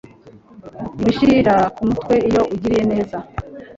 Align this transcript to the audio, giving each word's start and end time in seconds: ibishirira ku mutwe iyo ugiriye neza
ibishirira 1.01 1.55
ku 1.75 1.81
mutwe 1.87 2.13
iyo 2.29 2.41
ugiriye 2.53 2.83
neza 2.91 3.17